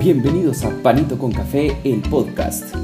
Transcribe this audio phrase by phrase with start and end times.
[0.00, 2.74] Bienvenidos a Panito con Café, el podcast.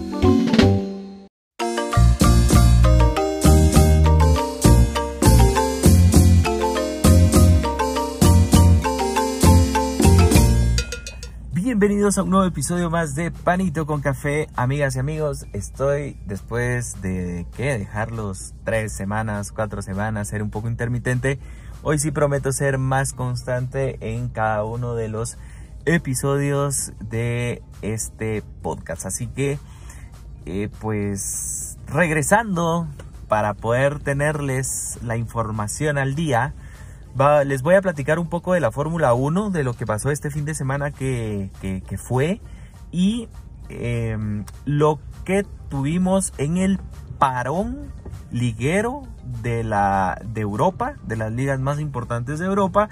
[11.55, 15.47] Bienvenidos a un nuevo episodio más de Panito con Café, amigas y amigos.
[15.55, 21.39] Estoy después de que dejarlos tres semanas, cuatro semanas, ser un poco intermitente.
[21.83, 25.39] Hoy sí prometo ser más constante en cada uno de los
[25.87, 29.07] episodios de este podcast.
[29.07, 29.59] Así que,
[30.45, 32.87] eh, pues, regresando
[33.29, 36.55] para poder tenerles la información al día,
[37.47, 40.31] les voy a platicar un poco de la Fórmula 1, de lo que pasó este
[40.31, 41.51] fin de semana que,
[41.97, 42.41] fue
[42.93, 43.29] y
[43.69, 46.79] em, lo que tuvimos en el
[47.19, 47.91] parón
[48.31, 49.03] liguero
[49.43, 52.91] de, la, de Europa, de las ligas más importantes de Europa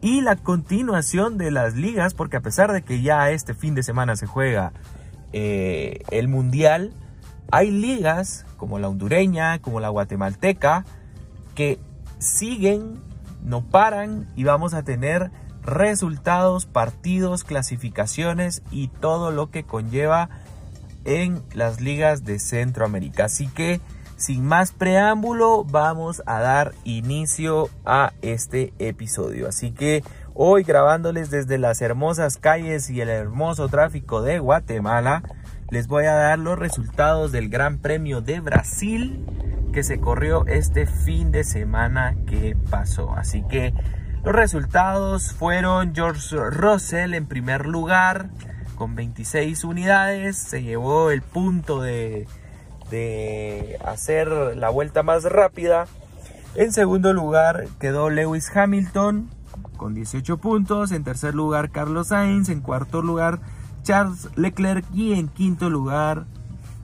[0.00, 3.82] y la continuación de las ligas, porque a pesar de que ya este fin de
[3.82, 4.72] semana se juega
[5.32, 6.92] eh, el Mundial,
[7.50, 10.84] hay ligas como la hondureña, como la guatemalteca,
[11.54, 11.78] que
[12.18, 13.00] siguen,
[13.42, 15.30] no paran y vamos a tener
[15.62, 20.30] resultados, partidos, clasificaciones y todo lo que conlleva
[21.04, 23.26] en las ligas de Centroamérica.
[23.26, 23.80] Así que
[24.18, 29.48] sin más preámbulo, vamos a dar inicio a este episodio.
[29.48, 30.02] Así que
[30.34, 35.22] hoy grabándoles desde las hermosas calles y el hermoso tráfico de Guatemala,
[35.70, 39.24] les voy a dar los resultados del Gran Premio de Brasil
[39.72, 43.14] que se corrió este fin de semana que pasó.
[43.14, 43.72] Así que
[44.24, 48.30] los resultados fueron George Russell en primer lugar
[48.74, 52.26] con 26 unidades, se llevó el punto de
[52.90, 55.86] de hacer la vuelta más rápida.
[56.54, 59.28] En segundo lugar quedó Lewis Hamilton
[59.76, 60.92] con 18 puntos.
[60.92, 62.48] En tercer lugar Carlos Sainz.
[62.48, 63.40] En cuarto lugar
[63.82, 64.84] Charles Leclerc.
[64.92, 66.26] Y en quinto lugar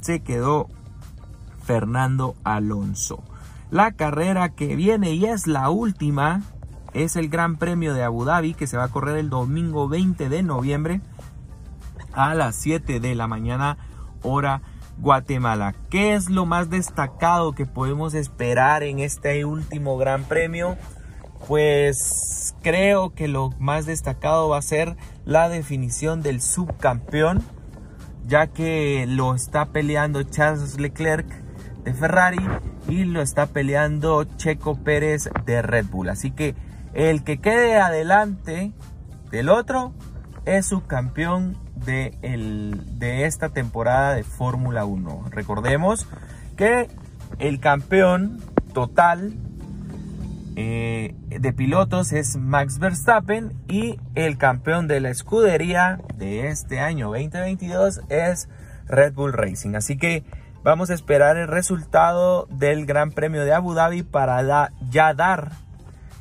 [0.00, 0.68] se quedó
[1.64, 3.22] Fernando Alonso.
[3.70, 6.42] La carrera que viene y es la última
[6.92, 10.28] es el Gran Premio de Abu Dhabi que se va a correr el domingo 20
[10.28, 11.00] de noviembre
[12.12, 13.76] a las 7 de la mañana
[14.22, 14.62] hora
[14.98, 15.74] Guatemala.
[15.90, 20.76] ¿Qué es lo más destacado que podemos esperar en este último Gran Premio?
[21.48, 27.42] Pues creo que lo más destacado va a ser la definición del subcampeón,
[28.26, 31.26] ya que lo está peleando Charles Leclerc
[31.84, 32.44] de Ferrari
[32.88, 36.08] y lo está peleando Checo Pérez de Red Bull.
[36.08, 36.54] Así que
[36.94, 38.72] el que quede adelante
[39.30, 39.92] del otro
[40.46, 45.26] es subcampeón de, el, de esta temporada de Fórmula 1.
[45.30, 46.06] Recordemos
[46.56, 46.88] que
[47.38, 48.40] el campeón
[48.72, 49.34] total
[50.56, 57.08] eh, de pilotos es Max Verstappen y el campeón de la escudería de este año
[57.08, 58.48] 2022 es
[58.86, 59.74] Red Bull Racing.
[59.74, 60.22] Así que
[60.62, 65.52] vamos a esperar el resultado del Gran Premio de Abu Dhabi para ya dar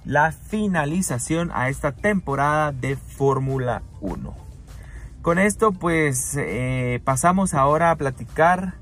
[0.04, 4.43] la finalización a esta temporada de Fórmula 1.
[5.24, 8.74] Con esto pues eh, pasamos ahora a platicar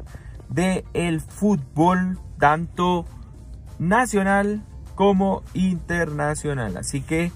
[0.49, 3.05] de el fútbol tanto
[3.77, 4.63] nacional
[4.95, 6.77] como internacional.
[6.77, 7.31] Así que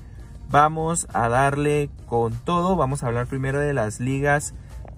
[0.50, 2.76] vamos a darle con todo.
[2.76, 4.56] Vamos a hablar primero de las ligas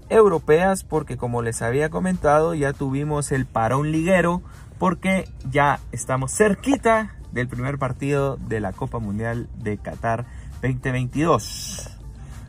[0.07, 4.41] europeas porque como les había comentado ya tuvimos el parón liguero
[4.79, 10.25] porque ya estamos cerquita del primer partido de la Copa Mundial de Qatar
[10.61, 11.96] 2022.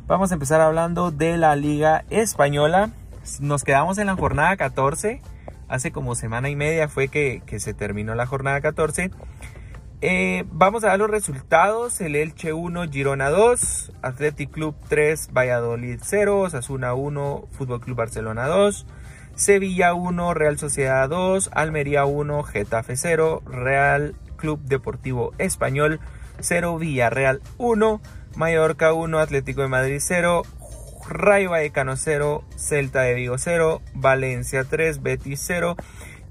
[0.08, 2.88] Vamos a empezar hablando de la Liga Española.
[3.40, 5.20] Nos quedamos en la jornada 14.
[5.68, 9.10] Hace como semana y media fue que, se terminó la jornada 14.
[10.00, 12.00] Eh, vamos a dar los resultados.
[12.00, 18.46] El Elche 1, Girona 2, Athletic Club 3, Valladolid 0, Osasuna 1, Fútbol Club Barcelona
[18.46, 18.86] 2,
[19.34, 26.00] Sevilla 1, Real Sociedad 2, Almería 1, Getafe 0, Real Club Deportivo Español
[26.40, 28.00] 0, Villarreal 1,
[28.38, 30.42] Mallorca 1, Atlético de Madrid 0,
[31.08, 35.74] Rayo Vallecano 0, Celta de Vigo 0, Valencia 3, Betis 0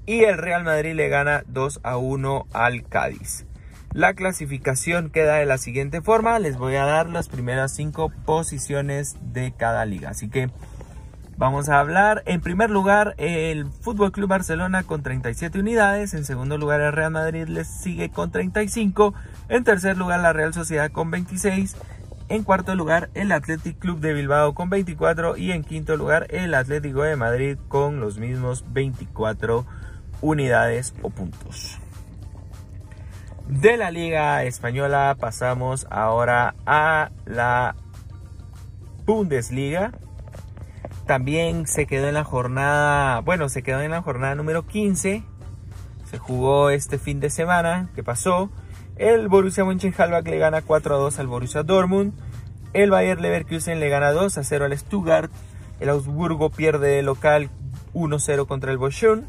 [0.06, 3.44] y el Real Madrid le gana 2 a 1 al Cádiz.
[3.92, 9.18] La clasificación queda de la siguiente forma, les voy a dar las primeras 5 posiciones
[9.20, 10.48] de cada liga, así que
[11.38, 12.24] Vamos a hablar.
[12.26, 17.12] En primer lugar el Fútbol Club Barcelona con 37 unidades, en segundo lugar el Real
[17.12, 19.14] Madrid les sigue con 35,
[19.48, 21.76] en tercer lugar la Real Sociedad con 26,
[22.28, 26.54] en cuarto lugar el Athletic Club de Bilbao con 24 y en quinto lugar el
[26.54, 29.66] Atlético de Madrid con los mismos 24
[30.20, 31.78] unidades o puntos.
[33.48, 37.74] De la Liga Española pasamos ahora a la
[39.06, 39.92] Bundesliga
[41.08, 45.24] también se quedó en la jornada, bueno, se quedó en la jornada número 15.
[46.04, 48.50] Se jugó este fin de semana que pasó.
[48.98, 52.14] El Borussia Mönchengladbach le gana 4 a 2 al Borussia Dortmund.
[52.72, 55.30] El Bayer Leverkusen le gana 2 a 0 al Stuttgart.
[55.78, 57.48] El Augsburgo pierde local
[57.94, 59.22] 1-0 contra el Bochum.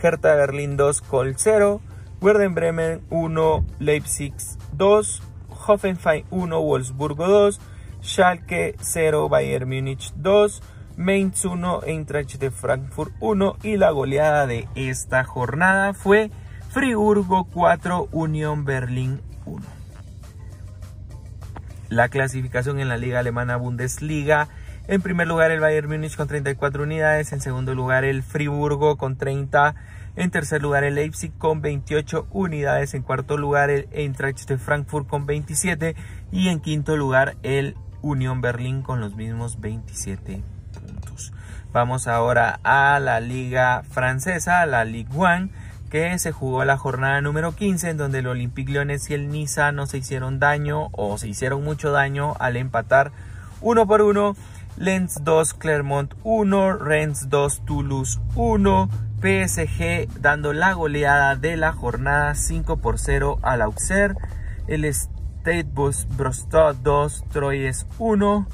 [0.00, 1.80] Hertha Berlín 2, Col 0.
[2.20, 4.32] Werder Bremen 1, Leipzig
[4.74, 5.22] 2.
[5.66, 7.60] Hoffenheim 1, Wolfsburgo 2.
[8.02, 10.62] Schalke 0, Bayern Múnich 2.
[10.96, 13.56] Mainz 1, Eintracht de Frankfurt 1.
[13.64, 16.30] Y la goleada de esta jornada fue
[16.76, 19.64] Friburgo 4, Unión Berlín 1.
[21.88, 24.48] La clasificación en la liga alemana Bundesliga.
[24.86, 29.16] En primer lugar el Bayern Múnich con 34 unidades, en segundo lugar el Friburgo con
[29.16, 29.74] 30,
[30.16, 35.06] en tercer lugar el Leipzig con 28 unidades, en cuarto lugar el Eintracht de Frankfurt
[35.06, 35.96] con 27
[36.30, 40.42] y en quinto lugar el Unión Berlín con los mismos 27
[40.74, 41.32] puntos.
[41.72, 45.48] Vamos ahora a la liga francesa, la Ligue 1
[45.86, 49.72] que se jugó la jornada número 15 en donde el Olympique Lyonnais y el Niza
[49.72, 53.12] no se hicieron daño o se hicieron mucho daño al empatar
[53.60, 54.36] uno por uno.
[54.76, 58.90] Lens 2, Clermont 1, Rennes 2, Toulouse 1,
[59.20, 64.16] PSG dando la goleada de la jornada 5 por 0 al Auxerre,
[64.66, 65.66] el Stade
[66.16, 68.46] Brostad 2, Troyes 1,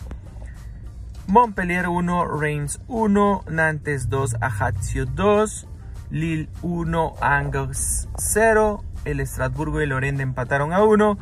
[1.27, 5.67] Montpellier 1, Reims 1, Nantes 2, Ajaccio 2,
[6.13, 11.19] Lille 1, Angers 0, el Estrasburgo y Lorente empataron a 1,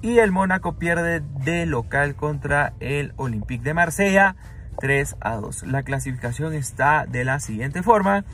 [0.00, 4.36] y el Mónaco pierde de local contra el Olympique de Marsella
[4.78, 5.64] 3 a 2.
[5.64, 8.24] La clasificación está de la siguiente forma.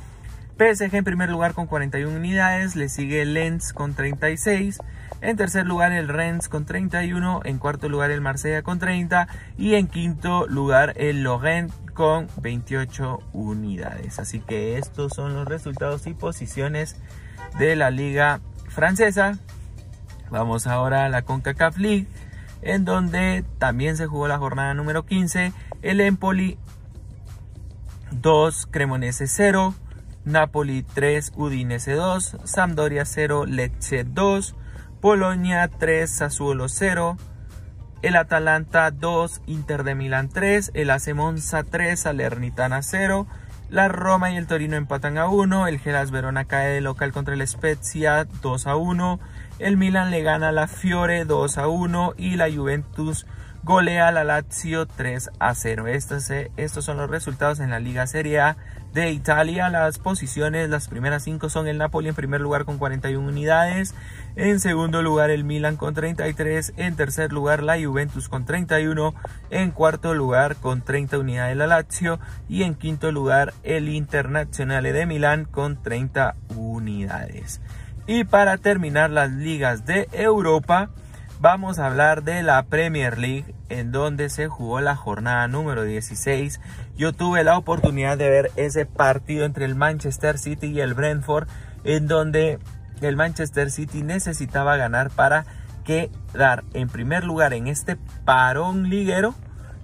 [0.58, 4.78] PSG en primer lugar con 41 unidades, le sigue Lens con 36,
[5.20, 9.74] en tercer lugar el Rennes con 31, en cuarto lugar el Marsella con 30 y
[9.74, 14.18] en quinto lugar el Lorient con 28 unidades.
[14.18, 16.96] Así que estos son los resultados y posiciones
[17.58, 19.38] de la liga francesa.
[20.30, 22.06] Vamos ahora a la CONCACAF League,
[22.62, 25.52] en donde también se jugó la jornada número 15.
[25.82, 26.58] El Empoli
[28.10, 29.74] 2, Cremonese 0,
[30.24, 34.54] Napoli 3, Udinese 2, Sampdoria 0, Lecce 2,
[35.06, 37.16] Polonia 3, Sassuolo 0,
[38.02, 43.28] el Atalanta 2, Inter de Milán 3, el AC Monza 3, Salernitana 0,
[43.70, 47.34] la Roma y el Torino empatan a 1, el Gelas Verona cae de local contra
[47.34, 49.20] el Spezia 2 a 1,
[49.60, 53.28] el Milan le gana a la Fiore 2 a 1 y la Juventus
[53.62, 55.86] golea a la Lazio 3 a 0.
[55.86, 58.56] Estos, eh, estos son los resultados en la Liga Serie A
[58.96, 59.68] de Italia.
[59.68, 63.94] Las posiciones, las primeras 5 son el Napoli en primer lugar con 41 unidades,
[64.36, 69.14] en segundo lugar el Milan con 33, en tercer lugar la Juventus con 31,
[69.50, 75.04] en cuarto lugar con 30 unidades la Lazio y en quinto lugar el Internazionale de
[75.04, 77.60] Milán con 30 unidades.
[78.06, 80.88] Y para terminar las ligas de Europa,
[81.40, 86.60] vamos a hablar de la Premier League en donde se jugó la jornada número 16.
[86.96, 91.48] Yo tuve la oportunidad de ver ese partido entre el Manchester City y el Brentford
[91.84, 92.58] en donde
[93.00, 95.44] el Manchester City necesitaba ganar para
[95.84, 99.34] quedar en primer lugar en este parón liguero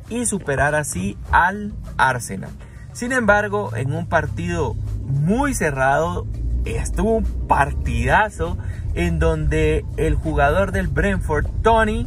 [0.09, 2.51] y superar así al Arsenal.
[2.93, 6.27] Sin embargo, en un partido muy cerrado,
[6.65, 8.59] estuvo un partidazo
[8.95, 12.07] en donde el jugador del Brentford, Tony,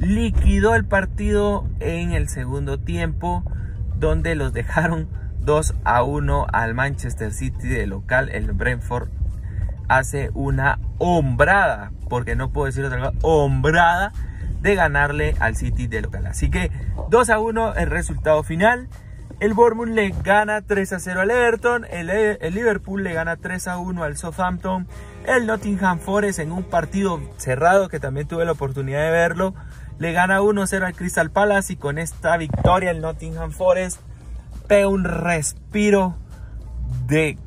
[0.00, 3.44] liquidó el partido en el segundo tiempo,
[3.96, 5.08] donde los dejaron
[5.40, 8.28] 2 a 1 al Manchester City de local.
[8.30, 9.08] El Brentford
[9.88, 14.12] hace una hombrada, porque no puedo decir otra cosa, hombrada
[14.60, 16.26] de ganarle al City de local.
[16.26, 16.70] Así que
[17.08, 18.88] 2 a 1 el resultado final.
[19.40, 21.86] El Bournemouth le gana 3 a 0 al Everton.
[21.90, 22.08] El,
[22.54, 24.86] Liverpool le gana 3 a 1 al Southampton.
[25.24, 29.54] El Nottingham Forest en un partido cerrado que también tuve la oportunidad de verlo.
[29.98, 34.00] Le gana 1-0 al Crystal Palace y con esta victoria el Nottingham Forest
[34.68, 36.16] pega un respiro
[37.06, 37.38] de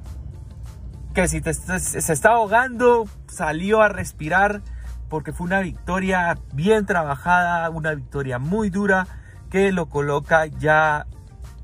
[1.14, 4.62] que si se está ahogando salió a respirar
[5.10, 9.06] porque fue una victoria bien trabajada, una victoria muy dura
[9.52, 11.06] que lo coloca ya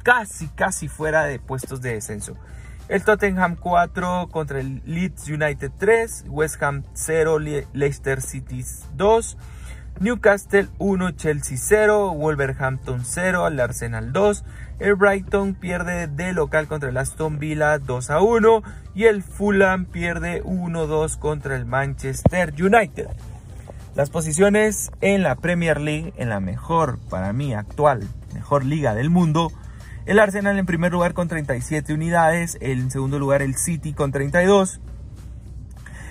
[0.10, 2.36] casi, casi fuera de puestos de descenso.
[2.88, 7.38] El Tottenham 4 contra el Leeds United 3, West Ham 0,
[7.74, 9.38] Leicester City 2,
[10.00, 14.44] Newcastle 1, Chelsea 0, Wolverhampton 0, el Arsenal 2,
[14.80, 18.64] el Brighton pierde de local contra el Aston Villa 2 a 1
[18.96, 23.10] y el Fulham pierde 1-2 contra el Manchester United.
[23.94, 29.12] Las posiciones en la Premier League, en la mejor, para mí, actual, mejor liga del
[29.12, 29.52] mundo,
[30.10, 34.80] El Arsenal en primer lugar con 37 unidades, en segundo lugar el City con 32.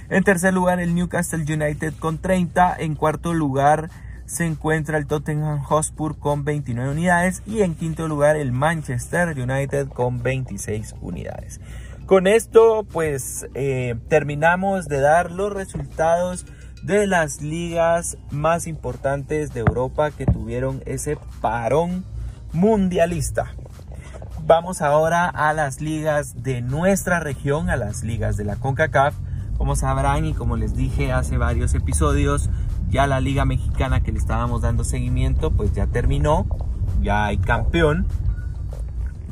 [0.09, 3.91] En tercer lugar el Newcastle United con 30, en cuarto lugar
[4.25, 9.89] se encuentra el Tottenham Hotspur con 29 unidades y en quinto lugar el Manchester United
[9.89, 11.61] con 26 unidades.
[12.07, 16.47] Con esto pues eh, terminamos de dar los resultados
[16.85, 22.05] de las ligas más importantes de Europa que tuvieron ese parón
[22.53, 23.57] mundialista.
[24.49, 29.15] Vamos ahora a las ligas de nuestra región, a las ligas de la CONCACAF.
[29.59, 32.49] Como sabrán y como les dije hace varios episodios,
[32.89, 36.47] ya la liga mexicana que le estábamos dando seguimiento, pues ya terminó,
[37.03, 38.07] ya hay campeón.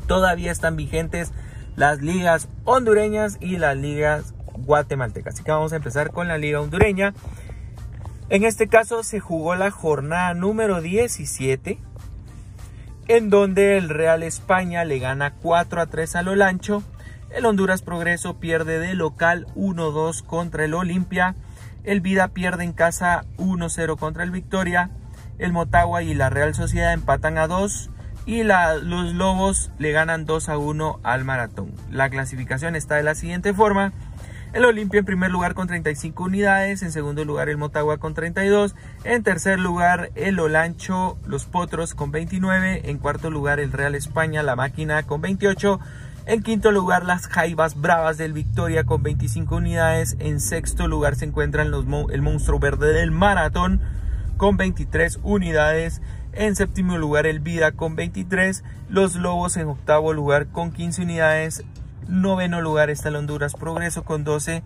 [0.05, 1.31] Todavía están vigentes
[1.75, 5.33] las ligas hondureñas y las ligas guatemaltecas.
[5.33, 7.15] Así que vamos a empezar con la liga hondureña.
[8.29, 11.79] En este caso se jugó la jornada número 17,
[13.07, 16.83] en donde el Real España le gana 4 a 3 al Olancho.
[17.29, 21.35] El Honduras Progreso pierde de local 1-2 contra el Olimpia.
[21.83, 24.89] El Vida pierde en casa 1-0 contra el Victoria.
[25.37, 27.89] El Motagua y la Real Sociedad empatan a 2.
[28.25, 31.71] Y los Lobos le ganan 2 a 1 al Maratón.
[31.89, 33.93] La clasificación está de la siguiente forma.
[34.53, 38.75] El Olimpia en primer lugar con 35 unidades, en segundo lugar el Motagua con 32,
[39.03, 44.43] en tercer lugar el Olancho, los Potros con 29, en cuarto lugar el Real España,
[44.43, 45.79] la Máquina con 28,
[46.27, 50.17] en quinto lugar, las Jaivas Bravas del Victoria con 25 unidades.
[50.19, 53.79] En sexto lugar se encuentran el Monstruo Verde del Maratón
[54.35, 56.01] con 23 unidades.
[56.33, 58.65] En séptimo lugar, el Vida con 23.
[58.89, 61.63] Los Lobos en octavo lugar con 15 unidades.
[62.07, 64.63] Noveno lugar está el Honduras Progreso con 12.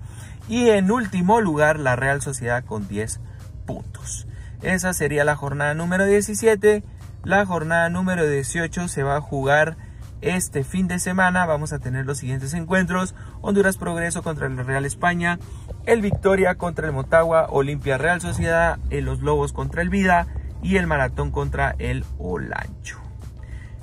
[0.47, 3.19] Y en último lugar, la Real Sociedad con 10
[3.65, 4.27] puntos.
[4.61, 6.83] Esa sería la jornada número 17.
[7.23, 9.77] La jornada número 18 se va a jugar
[10.21, 13.15] este fin de semana vamos a tener los siguientes encuentros.
[13.41, 15.39] Honduras Progreso contra el Real España,
[15.87, 20.27] el Victoria contra el Motagua, Olimpia Real Sociedad, los Lobos contra el Vida
[20.61, 22.99] y el Maratón contra el Olancho.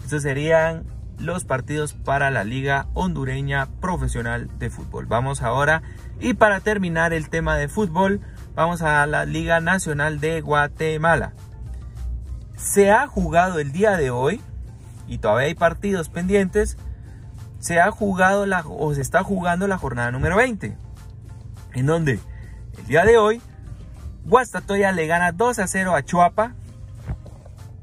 [0.04, 0.84] Estos serían
[1.18, 5.06] los partidos para la Liga Hondureña Profesional de Fútbol.
[5.06, 5.82] Vamos ahora
[6.20, 8.20] y para terminar el tema de fútbol,
[8.54, 11.32] vamos a la Liga Nacional de Guatemala.
[12.56, 14.40] Se ha jugado el día de hoy
[15.06, 16.76] y todavía hay partidos pendientes,
[17.60, 20.76] se ha jugado o se está jugando la jornada número 20,
[21.75, 22.20] en donde
[22.78, 23.40] el día de hoy
[24.25, 26.54] Guastatoya le gana 2 a 0 a Chuapa,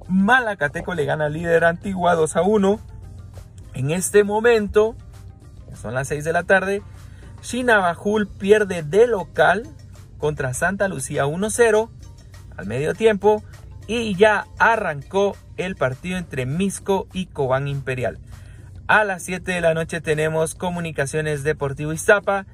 [0.07, 2.79] Malacateco le gana al líder Antigua 2 a 1,
[3.75, 4.95] en este momento,
[5.79, 6.81] son las 6 de la tarde,
[7.41, 9.67] Chinabajul pierde de local
[10.17, 11.89] contra Santa Lucía 1-0
[12.57, 13.43] al medio tiempo
[13.85, 18.17] y ya arrancó el partido entre Misco y Cobán Imperial.
[18.87, 22.45] A las 7 de la noche tenemos Comunicaciones Deportivo Iztapa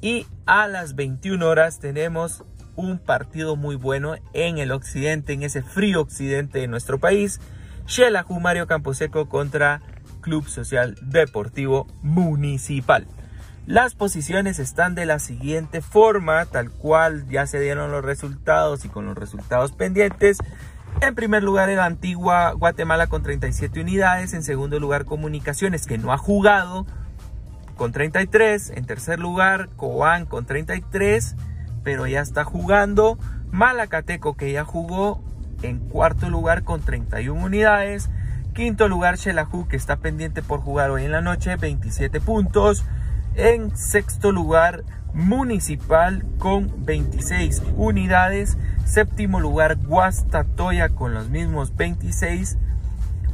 [0.00, 2.42] y a las 21 horas tenemos
[2.74, 7.38] un partido muy bueno en el occidente, en ese frío occidente de nuestro país.
[7.86, 9.82] Shela Mario Camposeco contra
[10.20, 13.06] Club Social Deportivo Municipal.
[13.66, 18.88] Las posiciones están de la siguiente forma, tal cual ya se dieron los resultados y
[18.88, 20.38] con los resultados pendientes.
[21.00, 24.34] En primer lugar, el Antigua Guatemala con 37 unidades.
[24.34, 26.86] En segundo lugar, Comunicaciones, que no ha jugado,
[27.76, 28.70] con 33.
[28.70, 31.36] En tercer lugar, Cobán con 33,
[31.82, 33.18] pero ya está jugando.
[33.50, 35.22] Malacateco, que ya jugó.
[35.62, 38.10] En cuarto lugar, con 31 unidades.
[38.60, 42.84] Quinto lugar, Xelajú, que está pendiente por jugar hoy en la noche, 27 puntos.
[43.34, 48.58] En sexto lugar, Municipal con 26 unidades.
[48.84, 52.58] Séptimo lugar, Guastatoya con los mismos 26.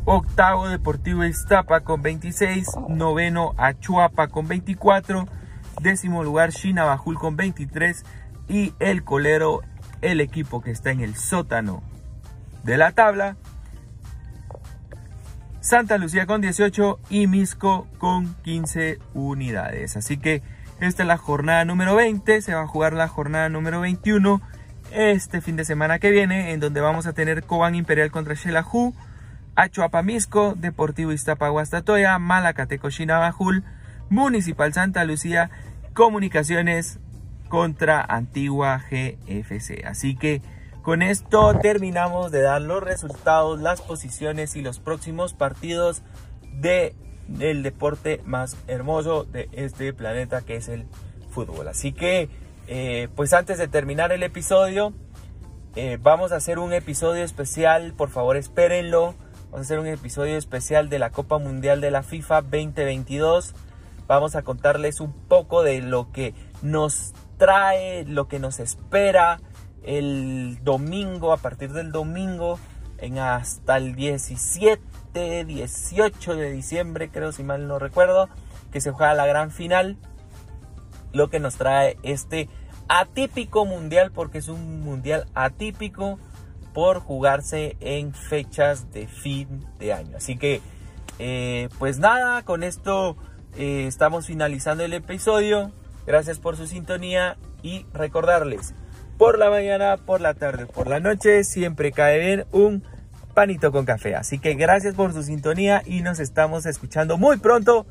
[0.05, 2.69] Octavo, Deportivo Iztapa con 26.
[2.89, 5.27] Noveno, Achuapa con 24.
[5.83, 8.05] Décimo lugar, Chinabajul con 23.
[8.47, 9.63] Y el colero,
[10.03, 11.83] el equipo que está en el sótano
[12.63, 13.35] de la tabla.
[15.67, 19.97] Santa Lucía con 18 y Misco con 15 unidades.
[19.97, 20.41] Así que
[20.79, 22.41] esta es la jornada número 20.
[22.41, 24.41] Se va a jugar la jornada número 21
[24.93, 28.95] este fin de semana que viene, en donde vamos a tener Cobán Imperial contra Xelajú,
[29.57, 33.65] Achuapamisco, Deportivo Iztapa Guastatoya, Malacateco Chinabajul,
[34.09, 35.51] Municipal Santa Lucía,
[35.95, 37.01] Comunicaciones
[37.49, 39.85] contra Antigua GFC.
[39.85, 40.43] Así que
[40.87, 46.03] con esto terminamos de dar los resultados, las posiciones y los próximos partidos
[46.61, 46.95] de
[47.41, 50.87] el deporte más hermoso de este planeta que es el
[51.31, 51.67] fútbol.
[51.67, 52.29] Así que
[52.69, 54.93] eh, pues antes de terminar el episodio,
[55.75, 59.17] eh, vamos a hacer un episodio especial, por favor espérenlo,
[59.47, 63.57] Vamos a hacer un episodio especial de la Copa Mundial de la FIFA 2022.
[64.07, 69.41] Vamos a contarles un poco de lo que nos trae, lo que nos espera
[69.83, 72.59] el domingo, a partir del domingo,
[72.99, 78.29] en hasta el 17, 18 de diciembre, creo si mal no recuerdo,
[78.73, 79.97] que se juega la gran final.
[81.13, 82.49] Lo que nos trae este
[82.89, 86.19] atípico mundial, porque es un mundial atípico
[86.75, 90.17] por jugarse en fechas de fin de año.
[90.17, 90.61] Así que,
[91.19, 93.17] eh, pues nada, con esto
[93.57, 95.73] eh, estamos finalizando el episodio.
[96.07, 98.75] Gracias por su sintonía y recordarles,
[99.19, 102.83] por la mañana, por la tarde, por la noche, siempre cae bien un
[103.35, 104.15] panito con café.
[104.15, 107.87] Así que gracias por su sintonía y nos estamos escuchando muy pronto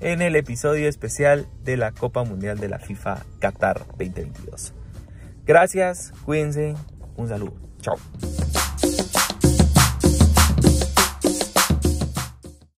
[0.00, 4.74] en el episodio especial de la Copa Mundial de la FIFA Qatar 2022.
[5.46, 6.74] Gracias, cuídense,
[7.16, 7.96] un saludo, chao.